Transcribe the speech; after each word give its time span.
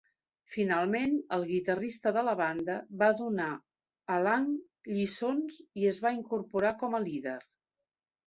Finalment, 0.53 1.11
el 1.35 1.43
guitarrista 1.49 2.13
de 2.15 2.21
la 2.27 2.33
banda 2.39 2.77
va 3.03 3.09
donar 3.19 3.49
a 4.15 4.17
Lang 4.29 4.49
lliçons 4.95 5.59
i 5.83 5.85
es 5.93 5.99
va 6.07 6.15
incorporar 6.19 6.75
com 6.83 6.97
a 6.97 7.03
líder. 7.07 7.39